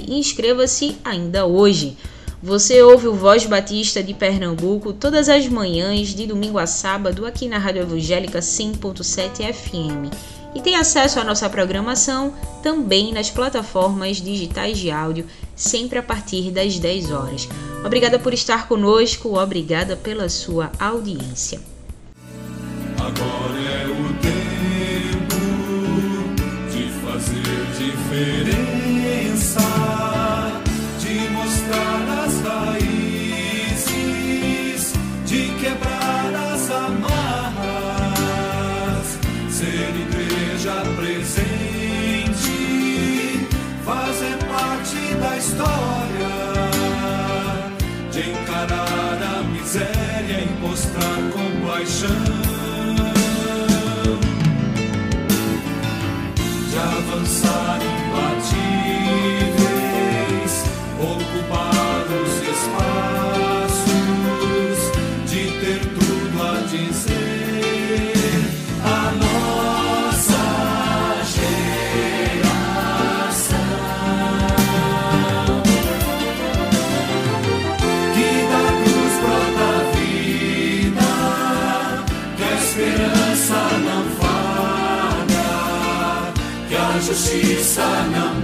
[0.09, 1.97] e inscreva-se ainda hoje.
[2.43, 7.49] Você ouve o Voz Batista de Pernambuco todas as manhãs, de domingo a sábado, aqui
[7.49, 10.34] na Rádio Evangélica 100.7 FM.
[10.55, 16.51] E tem acesso à nossa programação também nas plataformas digitais de áudio, sempre a partir
[16.51, 17.49] das 10 horas.
[17.85, 21.61] Obrigada por estar conosco, obrigada pela sua audiência.
[22.99, 25.37] Agora é o tempo
[26.73, 27.43] de fazer
[27.77, 28.84] diferença,
[45.37, 46.35] história,
[48.11, 52.55] de encarar a miséria e mostrar compaixão.
[56.71, 57.74] de avançar
[87.15, 88.44] que a justiça não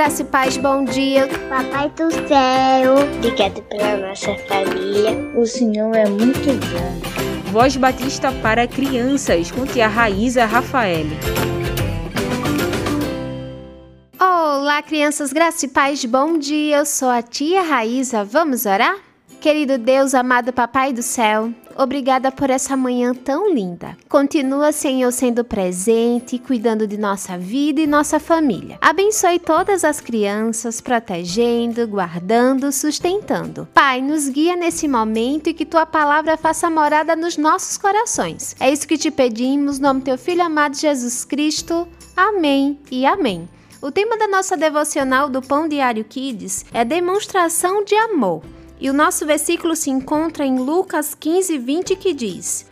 [0.00, 1.28] Graça e paz, bom dia.
[1.50, 5.12] Papai do céu, obrigado pela nossa família.
[5.36, 7.52] O Senhor é muito bom.
[7.52, 11.04] Voz Batista para crianças, com tia Raíza Rafael.
[14.18, 16.78] Olá, crianças, graça e paz, bom dia.
[16.78, 18.24] Eu sou a tia Raíza.
[18.24, 18.96] Vamos orar?
[19.38, 23.96] Querido Deus, amado Papai do céu, obrigada por essa manhã tão linda.
[24.08, 28.78] Continua, Senhor, sendo presente, cuidando de nossa vida e nossa família.
[28.80, 33.68] Abençoe todas as crianças, protegendo, guardando, sustentando.
[33.74, 38.56] Pai, nos guia nesse momento e que tua palavra faça morada nos nossos corações.
[38.58, 41.86] É isso que te pedimos, no nome do teu filho amado Jesus Cristo.
[42.16, 43.48] Amém e amém.
[43.82, 48.42] O tema da nossa devocional do Pão Diário Kids é demonstração de amor.
[48.80, 52.66] E o nosso versículo se encontra em Lucas 15, 20, que diz: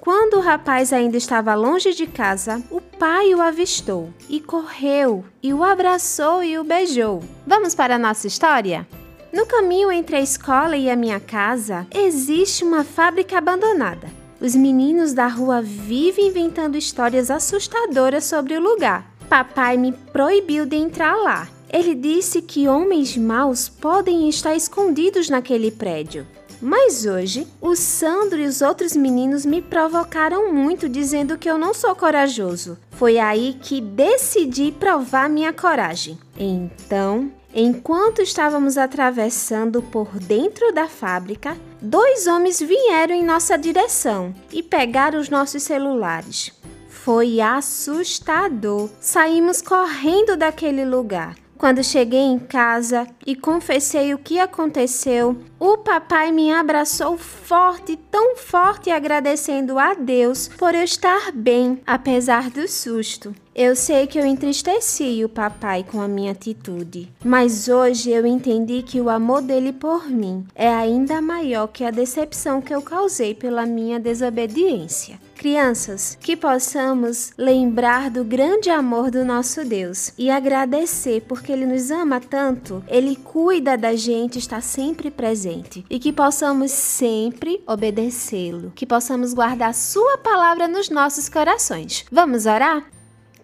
[0.00, 5.52] Quando o rapaz ainda estava longe de casa, o pai o avistou e correu e
[5.52, 7.24] o abraçou e o beijou.
[7.44, 8.86] Vamos para a nossa história?
[9.32, 14.08] No caminho entre a escola e a minha casa, existe uma fábrica abandonada.
[14.40, 19.04] Os meninos da rua vivem inventando histórias assustadoras sobre o lugar.
[19.28, 21.48] Papai me proibiu de entrar lá.
[21.70, 26.26] Ele disse que homens maus podem estar escondidos naquele prédio.
[26.60, 31.72] Mas hoje, o Sandro e os outros meninos me provocaram muito dizendo que eu não
[31.72, 32.76] sou corajoso.
[32.90, 36.18] Foi aí que decidi provar minha coragem.
[36.36, 44.60] Então, enquanto estávamos atravessando por dentro da fábrica, dois homens vieram em nossa direção e
[44.60, 46.50] pegaram os nossos celulares.
[46.88, 48.90] Foi assustador.
[49.00, 51.36] Saímos correndo daquele lugar.
[51.58, 58.36] Quando cheguei em casa e confessei o que aconteceu, o papai me abraçou forte, tão
[58.36, 63.34] forte, agradecendo a Deus por eu estar bem, apesar do susto.
[63.54, 68.82] Eu sei que eu entristeci o papai com a minha atitude, mas hoje eu entendi
[68.82, 73.34] que o amor dele por mim é ainda maior que a decepção que eu causei
[73.34, 75.18] pela minha desobediência.
[75.34, 81.92] Crianças, que possamos lembrar do grande amor do nosso Deus e agradecer porque Ele nos
[81.92, 85.47] ama tanto, Ele cuida da gente, está sempre presente
[85.88, 92.04] e que possamos sempre obedecê-lo, que possamos guardar Sua palavra nos nossos corações.
[92.10, 92.84] Vamos orar?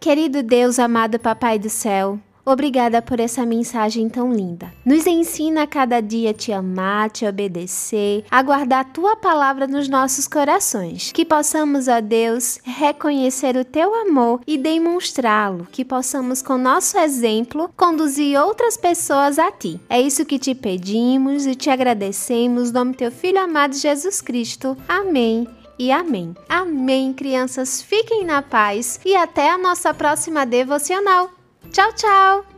[0.01, 4.73] Querido Deus, amado Papai do céu, Obrigada por essa mensagem tão linda.
[4.85, 9.89] Nos ensina a cada dia te amar, te obedecer, a guardar a tua palavra nos
[9.89, 11.11] nossos corações.
[11.13, 15.67] Que possamos, ó Deus, reconhecer o teu amor e demonstrá-lo.
[15.73, 19.81] Que possamos, com nosso exemplo, conduzir outras pessoas a ti.
[19.89, 22.71] É isso que te pedimos e te agradecemos.
[22.71, 24.77] No nome do teu Filho amado Jesus Cristo.
[24.89, 25.49] Amém
[25.79, 26.35] e amém.
[26.49, 27.81] Amém, crianças.
[27.83, 31.31] Fiquem na paz e até a nossa próxima devocional.
[31.75, 32.54] Tchau, tchau!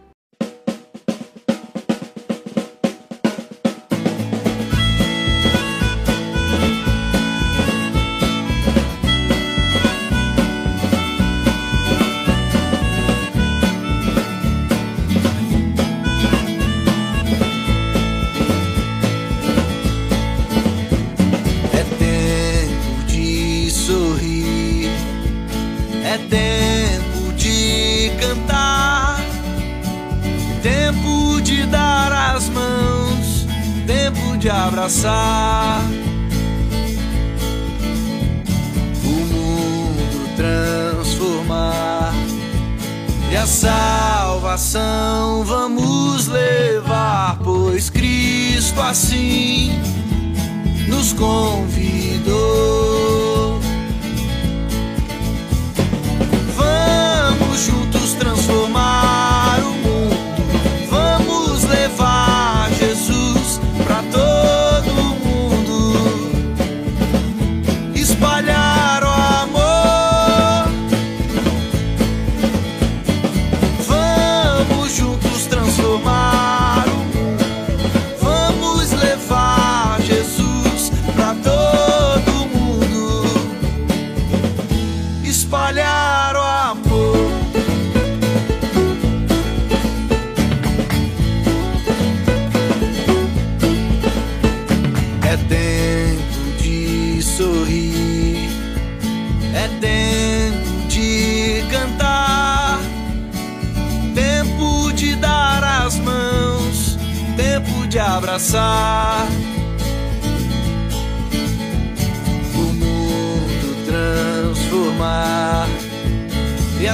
[34.37, 35.81] De abraçar.
[39.05, 42.13] O mundo transformar
[43.31, 44.65] e a salvação
[45.45, 49.73] vamos levar, pois Cristo assim
[50.87, 52.39] nos convidou.
[56.57, 59.26] Vamos juntos transformar
[85.47, 87.31] Espalhar o amor.
[95.23, 98.51] É tempo de sorrir.
[99.55, 102.81] É tempo de cantar.
[104.17, 106.99] Tempo de dar as mãos.
[107.37, 109.29] Tempo de abraçar.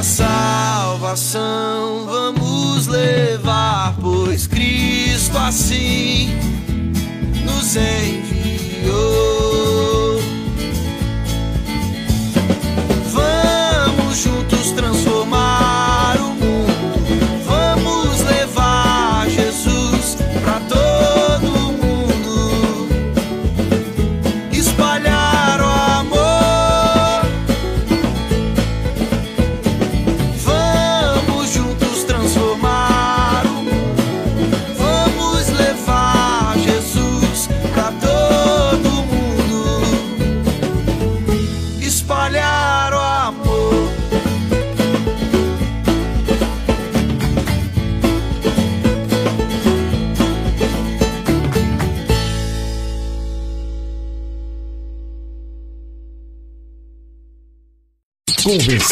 [0.02, 6.30] Salvação vamos levar, pois Cristo assim
[7.44, 8.32] nos enviou.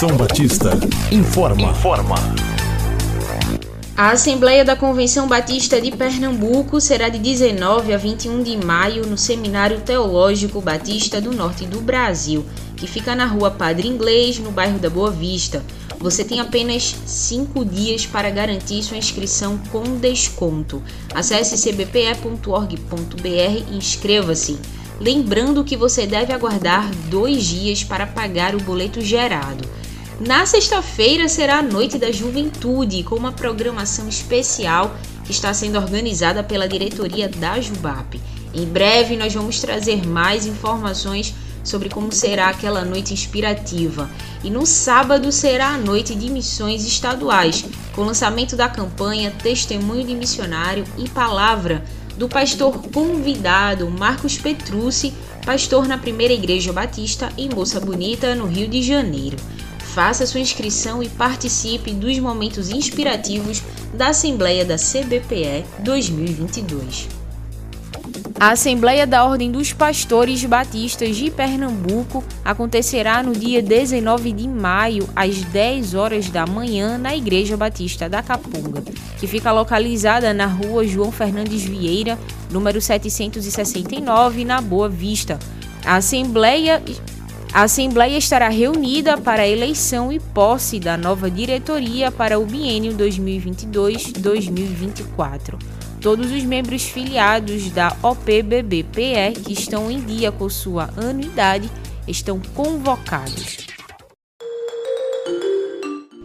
[0.01, 0.71] Convenção Batista
[1.13, 1.73] informa.
[1.73, 2.15] Informa.
[3.95, 9.19] A Assembleia da Convenção Batista de Pernambuco será de 19 a 21 de maio no
[9.19, 12.47] Seminário Teológico Batista do Norte do Brasil,
[12.79, 15.63] que fica na rua Padre Inglês, no bairro da Boa Vista.
[15.99, 20.83] Você tem apenas 5 dias para garantir sua inscrição com desconto.
[21.15, 23.27] Acesse cbpe.org.br
[23.71, 24.59] e inscreva-se.
[24.99, 29.80] Lembrando que você deve aguardar dois dias para pagar o boleto gerado.
[30.21, 36.45] Na sexta-feira será a Noite da Juventude, com uma programação especial que está sendo organizada
[36.45, 38.21] pela diretoria da Jubap.
[38.53, 41.35] Em breve nós vamos trazer mais informações
[41.65, 44.11] sobre como será aquela noite inspirativa.
[44.45, 50.15] E no sábado será a noite de missões estaduais, com lançamento da campanha Testemunho de
[50.15, 51.83] Missionário e Palavra
[52.19, 55.15] do pastor convidado Marcos Petrucci,
[55.47, 59.39] pastor na Primeira Igreja Batista em Moça Bonita, no Rio de Janeiro.
[59.95, 63.61] Faça sua inscrição e participe dos momentos inspirativos
[63.93, 67.09] da Assembleia da CBPE 2022.
[68.39, 75.09] A Assembleia da Ordem dos Pastores Batistas de Pernambuco acontecerá no dia 19 de maio,
[75.15, 78.83] às 10 horas da manhã, na Igreja Batista da Capunga,
[79.19, 82.17] que fica localizada na rua João Fernandes Vieira,
[82.51, 85.37] número 769, na Boa Vista.
[85.85, 86.81] A Assembleia
[87.53, 92.97] a Assembleia estará reunida para a eleição e posse da nova diretoria para o biênio
[92.97, 95.59] 2022-2024.
[96.01, 101.69] Todos os membros filiados da OPBBPE que estão em dia com sua anuidade
[102.07, 103.67] estão convocados.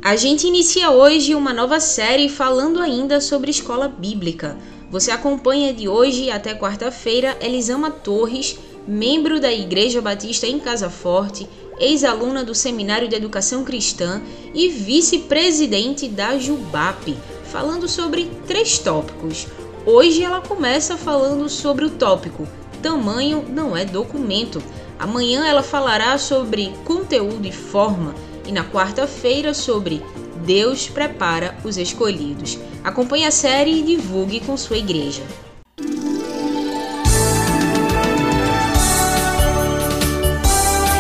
[0.03, 4.55] A gente inicia hoje uma nova série falando ainda sobre escola bíblica.
[4.91, 11.47] Você acompanha de hoje até quarta-feira Elisama Torres, membro da Igreja Batista em Casa Forte,
[11.79, 14.21] ex-aluna do Seminário de Educação Cristã
[14.53, 19.47] e vice-presidente da JUBAP, falando sobre três tópicos:
[19.85, 22.47] Hoje ela começa falando sobre o tópico
[22.85, 24.61] Tamanho não é documento.
[24.99, 28.13] Amanhã ela falará sobre conteúdo e forma
[28.45, 30.03] e na quarta-feira sobre
[30.45, 32.59] Deus prepara os escolhidos.
[32.83, 35.23] Acompanhe a série e divulgue com sua igreja.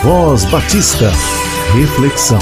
[0.05, 1.09] Voz Batista.
[1.75, 2.37] Reflexão.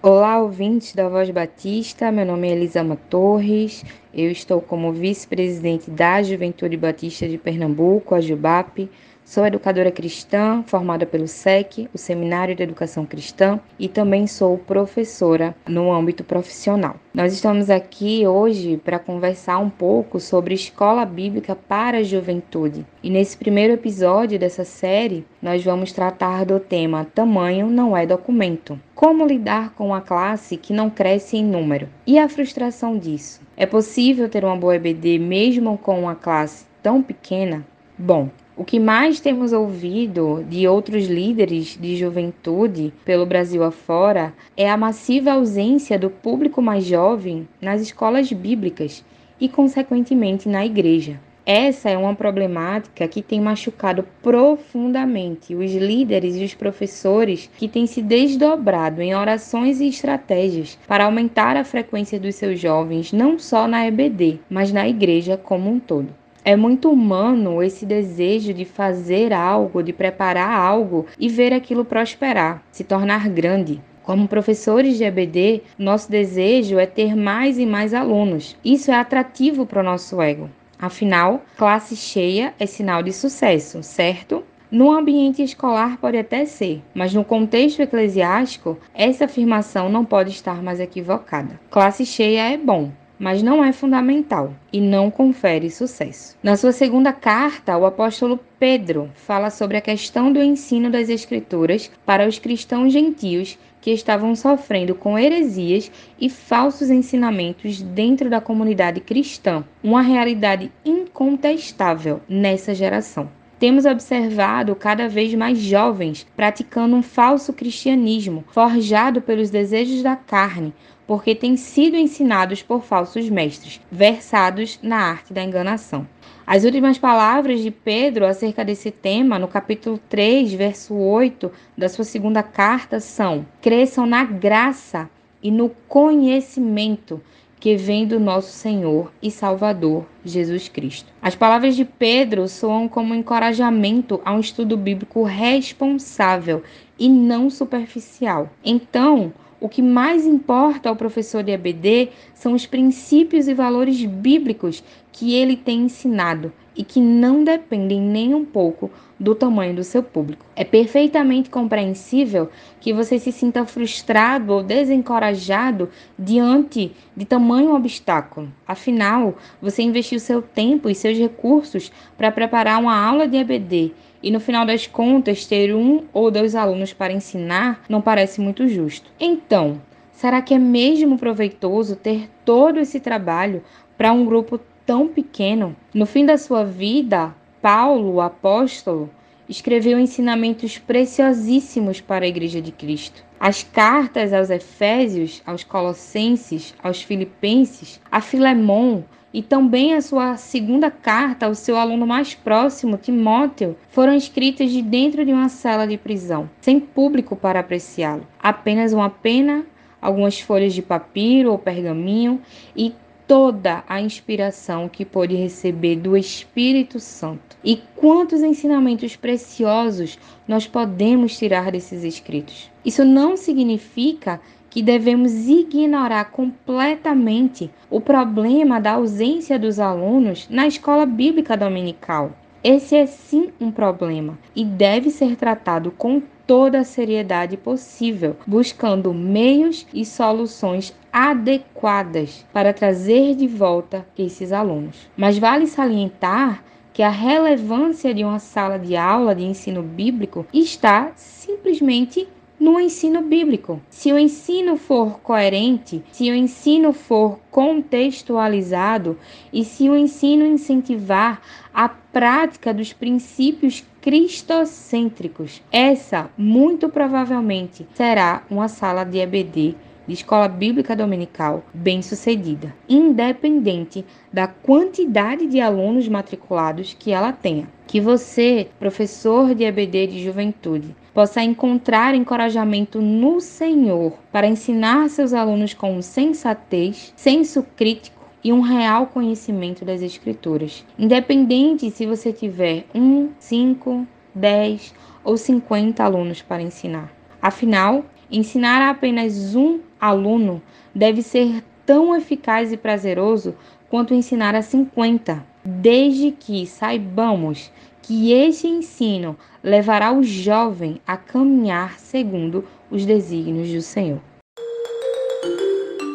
[0.00, 2.12] Olá, ouvintes da Voz Batista.
[2.12, 3.84] Meu nome é Elisama Torres.
[4.14, 8.88] Eu estou como vice-presidente da Juventude Batista de Pernambuco, a JUBAP.
[9.28, 15.54] Sou educadora cristã, formada pelo SEC, o Seminário de Educação Cristã, e também sou professora
[15.68, 16.96] no âmbito profissional.
[17.12, 22.86] Nós estamos aqui hoje para conversar um pouco sobre escola bíblica para a juventude.
[23.02, 28.80] E nesse primeiro episódio dessa série, nós vamos tratar do tema Tamanho não é documento.
[28.94, 31.86] Como lidar com uma classe que não cresce em número?
[32.06, 33.42] E a frustração disso?
[33.58, 37.66] É possível ter uma boa EBD mesmo com uma classe tão pequena?
[37.98, 44.68] Bom, o que mais temos ouvido de outros líderes de juventude pelo Brasil afora é
[44.68, 49.04] a massiva ausência do público mais jovem nas escolas bíblicas
[49.40, 51.20] e, consequentemente, na igreja.
[51.46, 57.86] Essa é uma problemática que tem machucado profundamente os líderes e os professores que têm
[57.86, 63.68] se desdobrado em orações e estratégias para aumentar a frequência dos seus jovens, não só
[63.68, 66.08] na EBD, mas na igreja como um todo.
[66.48, 72.62] É muito humano esse desejo de fazer algo, de preparar algo e ver aquilo prosperar,
[72.72, 73.82] se tornar grande.
[74.02, 78.56] Como professores de EBD, nosso desejo é ter mais e mais alunos.
[78.64, 80.48] Isso é atrativo para o nosso ego.
[80.78, 84.42] Afinal, classe cheia é sinal de sucesso, certo?
[84.70, 90.62] No ambiente escolar pode até ser, mas no contexto eclesiástico, essa afirmação não pode estar
[90.62, 91.60] mais equivocada.
[91.70, 96.36] Classe cheia é bom, mas não é fundamental e não confere sucesso.
[96.42, 101.90] Na sua segunda carta, o apóstolo Pedro fala sobre a questão do ensino das Escrituras
[102.06, 109.00] para os cristãos gentios que estavam sofrendo com heresias e falsos ensinamentos dentro da comunidade
[109.00, 113.30] cristã, uma realidade incontestável nessa geração.
[113.58, 120.72] Temos observado cada vez mais jovens praticando um falso cristianismo, forjado pelos desejos da carne,
[121.08, 126.06] porque têm sido ensinados por falsos mestres, versados na arte da enganação.
[126.46, 132.04] As últimas palavras de Pedro acerca desse tema, no capítulo 3, verso 8 da sua
[132.04, 135.10] segunda carta, são: cresçam na graça
[135.42, 137.20] e no conhecimento
[137.60, 141.12] que vem do nosso Senhor e Salvador Jesus Cristo.
[141.20, 146.62] As palavras de Pedro soam como um encorajamento a um estudo bíblico responsável
[146.98, 148.50] e não superficial.
[148.64, 154.82] Então, o que mais importa ao professor de EBD são os princípios e valores bíblicos
[155.12, 158.88] que ele tem ensinado e que não dependem nem um pouco
[159.18, 160.46] do tamanho do seu público.
[160.54, 162.48] É perfeitamente compreensível
[162.80, 168.48] que você se sinta frustrado ou desencorajado diante de tamanho obstáculo.
[168.64, 174.30] Afinal, você investiu seu tempo e seus recursos para preparar uma aula de EBD e
[174.30, 179.10] no final das contas ter um ou dois alunos para ensinar não parece muito justo.
[179.18, 179.80] Então,
[180.12, 183.62] será que é mesmo proveitoso ter todo esse trabalho
[183.96, 185.76] para um grupo tão pequeno?
[185.94, 189.10] No fim da sua vida, Paulo, o apóstolo,
[189.48, 193.24] escreveu ensinamentos preciosíssimos para a Igreja de Cristo.
[193.40, 200.90] As cartas aos Efésios, aos Colossenses, aos Filipenses, a Filemon e também a sua segunda
[200.90, 205.98] carta ao seu aluno mais próximo, Timóteo, foram escritas de dentro de uma cela de
[205.98, 208.26] prisão, sem público para apreciá-lo.
[208.42, 209.66] Apenas uma pena,
[210.00, 212.40] algumas folhas de papiro ou pergaminho
[212.76, 212.94] e
[213.28, 217.58] toda a inspiração que pôde receber do Espírito Santo.
[217.62, 220.18] E quantos ensinamentos preciosos
[220.48, 222.70] nós podemos tirar desses escritos.
[222.82, 224.40] Isso não significa
[224.78, 232.30] que devemos ignorar completamente o problema da ausência dos alunos na escola bíblica dominical.
[232.62, 239.12] Esse é sim um problema e deve ser tratado com toda a seriedade possível, buscando
[239.12, 245.10] meios e soluções adequadas para trazer de volta esses alunos.
[245.16, 251.10] Mas vale salientar que a relevância de uma sala de aula de ensino bíblico está
[251.16, 252.28] simplesmente
[252.58, 253.80] no ensino bíblico.
[253.88, 259.18] Se o ensino for coerente, se o ensino for contextualizado
[259.52, 261.40] e se o ensino incentivar
[261.72, 269.76] a prática dos princípios cristocêntricos, essa muito provavelmente será uma sala de EBD
[270.08, 277.68] de escola bíblica dominical bem-sucedida, independente da quantidade de alunos matriculados que ela tenha.
[277.86, 285.32] Que você, professor de EBD de juventude, possa encontrar encorajamento no Senhor para ensinar seus
[285.32, 290.86] alunos com sensatez, senso crítico e um real conhecimento das Escrituras.
[290.96, 294.94] Independente se você tiver um, cinco, dez
[295.24, 297.12] ou cinquenta alunos para ensinar.
[297.42, 300.62] Afinal, ensinar a apenas um aluno
[300.94, 303.56] deve ser tão eficaz e prazeroso
[303.90, 307.72] quanto ensinar a 50, desde que saibamos
[308.08, 314.20] que este ensino levará o jovem a caminhar segundo os desígnios do Senhor.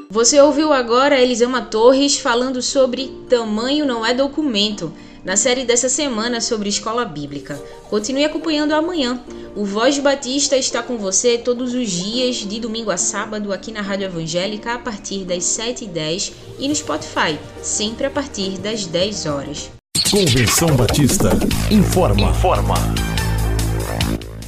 [0.09, 6.41] Você ouviu agora Elisama Torres falando sobre tamanho não é documento, na série dessa semana
[6.41, 7.59] sobre escola bíblica.
[7.89, 9.23] Continue acompanhando amanhã.
[9.55, 13.81] O Voz Batista está com você todos os dias, de domingo a sábado, aqui na
[13.81, 19.71] Rádio Evangélica, a partir das 7h10 e no Spotify, sempre a partir das 10 horas.
[20.11, 21.31] Convenção Batista
[21.71, 22.29] informa.
[22.29, 23.02] Informa.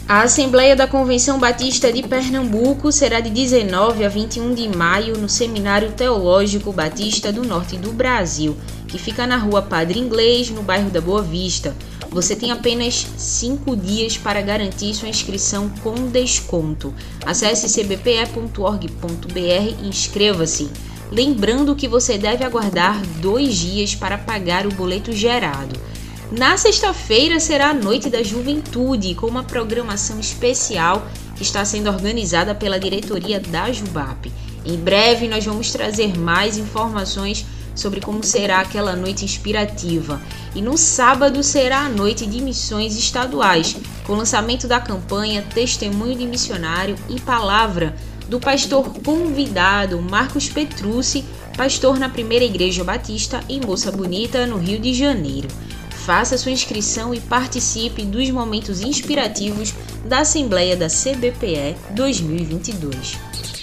[0.07, 5.27] A Assembleia da Convenção Batista de Pernambuco será de 19 a 21 de maio no
[5.27, 8.55] Seminário Teológico Batista do Norte do Brasil,
[8.87, 11.75] que fica na rua Padre Inglês, no bairro da Boa Vista.
[12.11, 16.93] Você tem apenas 5 dias para garantir sua inscrição com desconto.
[17.25, 20.69] Acesse cbpe.org.br e inscreva-se.
[21.11, 25.75] Lembrando que você deve aguardar dois dias para pagar o boleto gerado.
[26.37, 32.53] Na sexta-feira será a Noite da Juventude, com uma programação especial que está sendo organizada
[32.53, 34.29] pela diretoria da Jubap.
[34.65, 40.21] Em breve nós vamos trazer mais informações sobre como será aquela noite inspirativa.
[40.53, 46.17] E no sábado será a noite de missões estaduais, com o lançamento da campanha Testemunho
[46.17, 47.95] de Missionário e Palavra
[48.27, 51.23] do pastor convidado Marcos Petrucci,
[51.55, 55.47] pastor na Primeira Igreja Batista em Moça Bonita, no Rio de Janeiro.
[56.05, 59.73] Faça sua inscrição e participe dos momentos inspirativos
[60.07, 63.54] da Assembleia da CBPE 2022.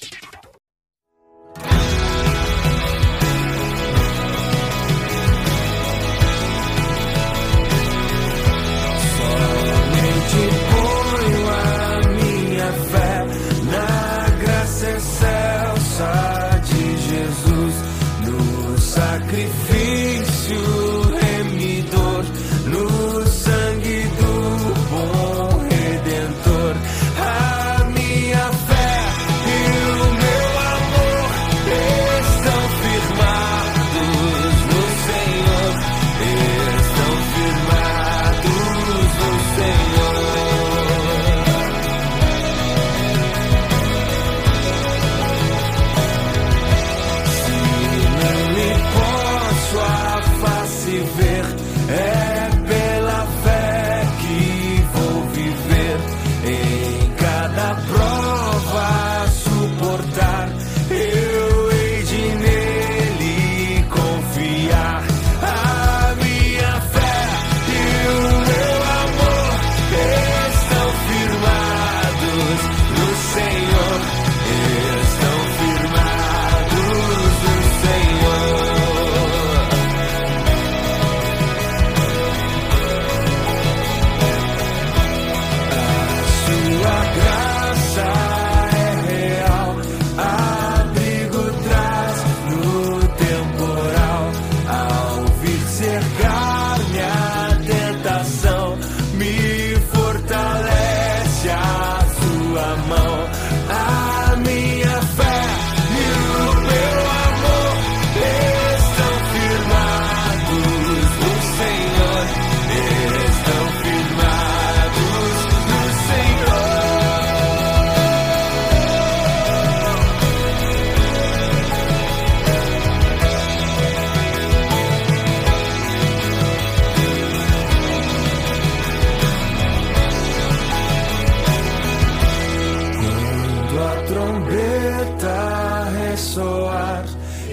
[136.23, 137.05] soar.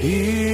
[0.01, 0.48] E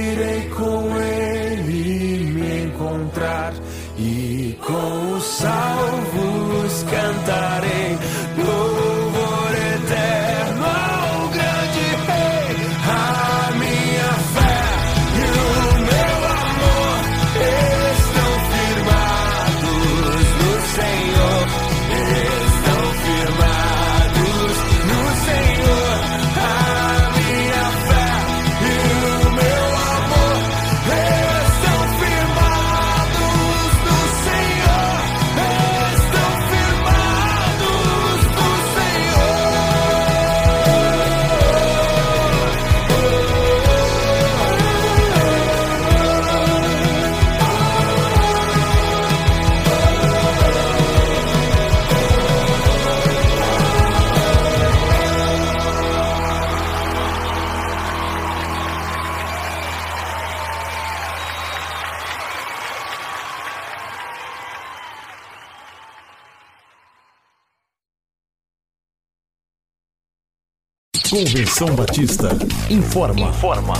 [71.16, 72.28] Convenção Batista
[72.68, 73.30] informa.
[73.30, 73.72] Informa.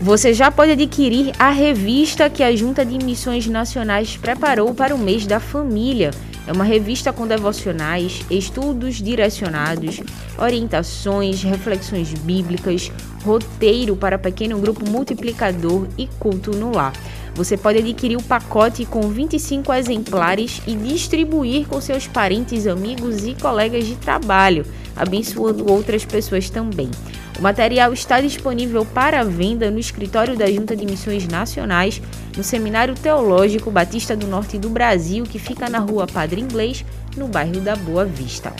[0.00, 4.98] Você já pode adquirir a revista que a Junta de Missões Nacionais preparou para o
[4.98, 6.10] mês da família.
[6.46, 10.00] É uma revista com devocionais, estudos direcionados,
[10.38, 12.90] orientações, reflexões bíblicas,
[13.22, 16.94] roteiro para pequeno grupo multiplicador e culto no lar.
[17.34, 23.34] Você pode adquirir o pacote com 25 exemplares e distribuir com seus parentes, amigos e
[23.34, 24.64] colegas de trabalho,
[25.00, 26.90] abençoando outras pessoas também.
[27.38, 32.02] O material está disponível para venda no escritório da Junta de Missões Nacionais,
[32.36, 36.84] no Seminário Teológico Batista do Norte do Brasil, que fica na rua Padre Inglês,
[37.16, 38.52] no bairro da Boa Vista.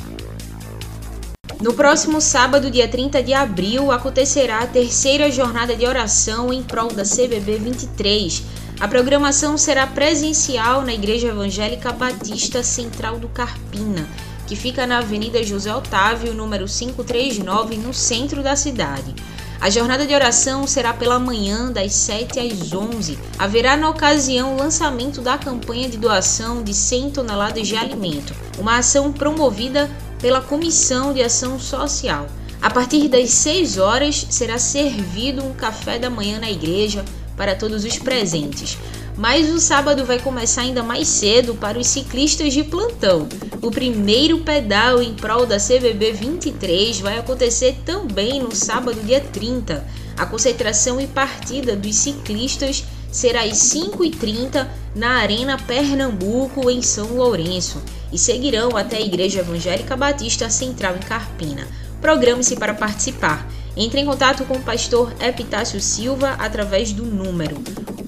[1.61, 6.89] No próximo sábado, dia 30 de abril, acontecerá a terceira jornada de oração em prol
[6.89, 8.43] da CBB 23.
[8.81, 14.09] A programação será presencial na Igreja Evangélica Batista Central do Carpina,
[14.51, 19.15] que fica na Avenida José Otávio, número 539, no centro da cidade.
[19.61, 23.17] A jornada de oração será pela manhã, das 7 às 11.
[23.39, 28.79] Haverá na ocasião o lançamento da campanha de doação de 100 toneladas de alimento, uma
[28.79, 29.89] ação promovida
[30.21, 32.27] pela Comissão de Ação Social.
[32.61, 37.05] A partir das 6 horas será servido um café da manhã na igreja
[37.37, 38.77] para todos os presentes.
[39.17, 43.29] Mas o sábado vai começar ainda mais cedo para os ciclistas de plantão.
[43.61, 49.87] O primeiro pedal em prol da CBB 23 vai acontecer também no sábado, dia 30.
[50.17, 57.83] A concentração e partida dos ciclistas será às 5h30 na Arena Pernambuco, em São Lourenço,
[58.13, 61.67] e seguirão até a Igreja Evangélica Batista Central em Carpina.
[62.01, 63.47] Programe-se para participar.
[63.77, 67.63] Entre em contato com o pastor Epitácio Silva através do número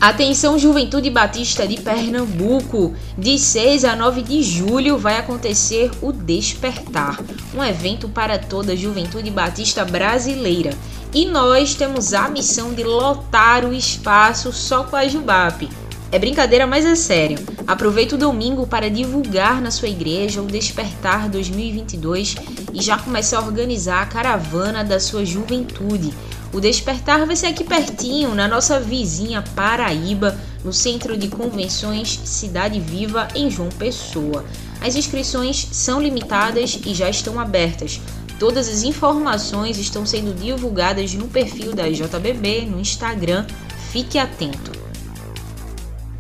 [0.01, 2.95] Atenção Juventude Batista de Pernambuco!
[3.19, 7.21] De 6 a 9 de julho vai acontecer o Despertar,
[7.55, 10.71] um evento para toda a Juventude Batista brasileira.
[11.13, 15.69] E nós temos a missão de lotar o espaço só com a Jubap.
[16.13, 17.37] É brincadeira, mas é sério.
[17.67, 22.37] Aproveite o domingo para divulgar na sua igreja o Despertar 2022
[22.73, 26.15] e já comece a organizar a caravana da sua juventude.
[26.53, 32.79] O Despertar vai ser aqui pertinho, na nossa vizinha Paraíba, no Centro de Convenções Cidade
[32.79, 34.45] Viva, em João Pessoa.
[34.81, 38.01] As inscrições são limitadas e já estão abertas.
[38.41, 43.45] Todas as informações estão sendo divulgadas no perfil da JBB no Instagram.
[43.93, 44.73] Fique atento.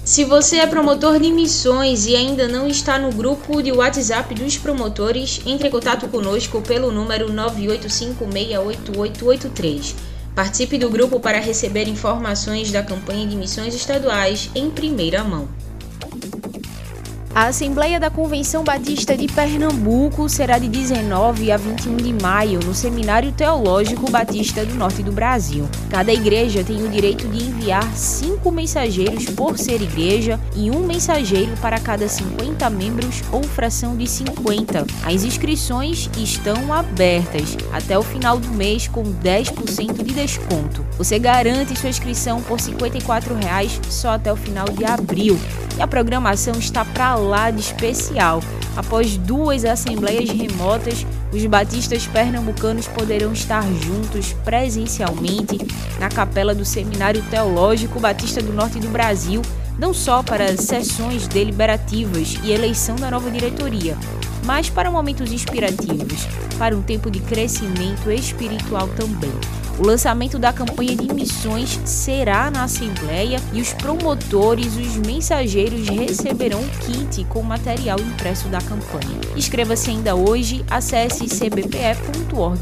[0.04, 4.58] Se você é promotor de missões e ainda não está no grupo de WhatsApp dos
[4.58, 9.94] promotores, entre em contato conosco pelo número 985688883.
[10.34, 15.48] Participe do grupo para receber informações da campanha de missões estaduais em primeira mão.
[17.40, 22.74] A Assembleia da Convenção Batista de Pernambuco será de 19 a 21 de maio no
[22.74, 25.66] Seminário Teológico Batista do Norte do Brasil.
[25.88, 31.52] Cada igreja tem o direito de enviar cinco mensageiros por ser igreja e um mensageiro
[31.62, 34.84] para cada 50 membros ou fração de 50.
[35.02, 40.84] As inscrições estão abertas até o final do mês com 10% de desconto.
[40.98, 45.40] Você garante sua inscrição por 54 reais só até o final de abril.
[45.80, 48.42] A programação está para lá de especial.
[48.76, 55.58] Após duas assembleias remotas, os batistas pernambucanos poderão estar juntos presencialmente
[55.98, 59.40] na capela do Seminário Teológico Batista do Norte do Brasil,
[59.78, 63.96] não só para sessões deliberativas e eleição da nova diretoria,
[64.44, 66.26] mas para momentos inspirativos,
[66.58, 69.32] para um tempo de crescimento espiritual também.
[69.80, 76.60] O lançamento da campanha de missões será na Assembleia e os promotores, os mensageiros receberão
[76.60, 79.18] um kit com material impresso da campanha.
[79.34, 82.60] Inscreva-se ainda hoje, acesse cbpe.org.br.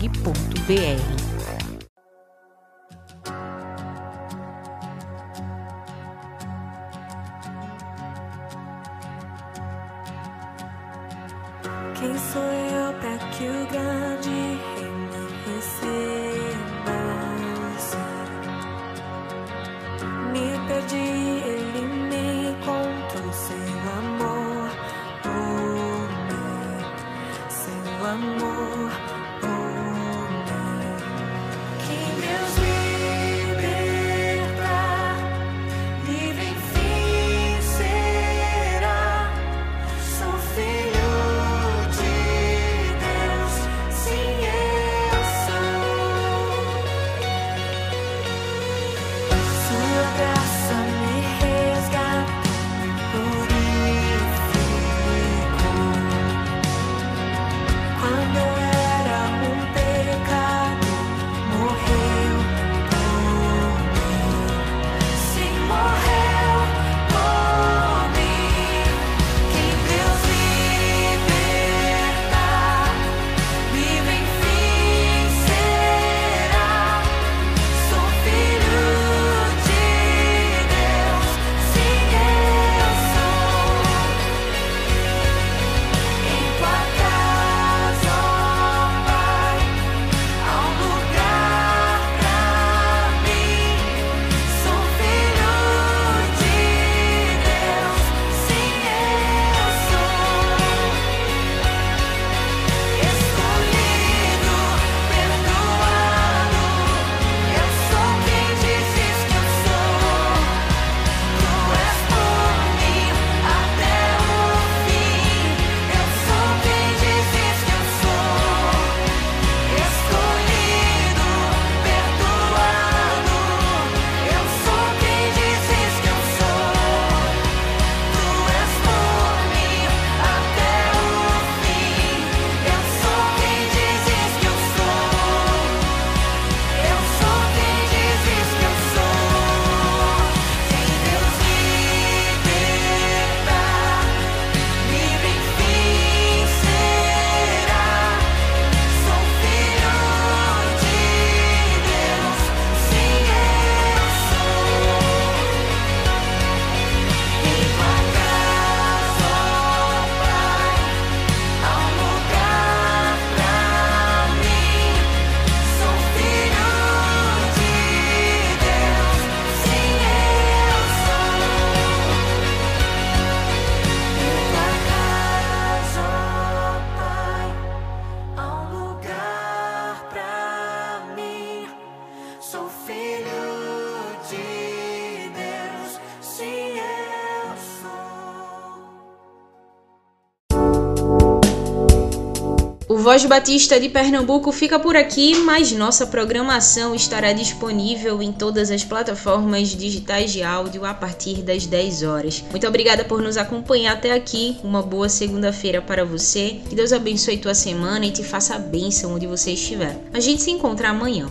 [193.08, 198.84] Voz Batista de Pernambuco fica por aqui, mas nossa programação estará disponível em todas as
[198.84, 202.44] plataformas digitais de áudio a partir das 10 horas.
[202.50, 204.58] Muito obrigada por nos acompanhar até aqui.
[204.62, 206.60] Uma boa segunda-feira para você.
[206.68, 209.98] Que Deus abençoe tua semana e te faça a bênção onde você estiver.
[210.12, 211.30] A gente se encontra amanhã.